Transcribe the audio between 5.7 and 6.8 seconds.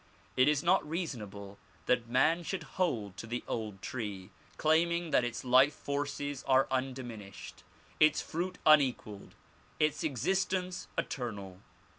forces are